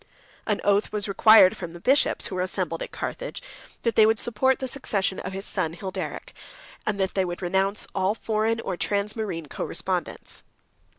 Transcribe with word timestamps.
110 0.45 0.57
An 0.67 0.75
oath 0.75 0.91
was 0.91 1.07
required 1.07 1.55
from 1.55 1.73
the 1.73 1.79
bishops, 1.79 2.25
who 2.25 2.33
were 2.35 2.41
assembled 2.41 2.81
at 2.81 2.89
Carthage, 2.91 3.39
that 3.83 3.95
they 3.95 4.07
would 4.07 4.17
support 4.17 4.57
the 4.57 4.67
succession 4.67 5.19
of 5.19 5.31
his 5.31 5.45
son 5.45 5.75
Hilderic, 5.75 6.33
and 6.87 6.99
that 6.99 7.13
they 7.13 7.23
would 7.23 7.43
renounce 7.43 7.85
all 7.93 8.15
foreign 8.15 8.59
or 8.61 8.75
transmarine 8.75 9.47
correspondence. 9.47 10.41